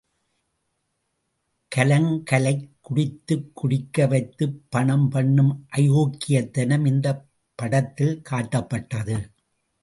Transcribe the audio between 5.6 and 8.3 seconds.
அயோக்கியத்தனம் இந்தப் படத்தில்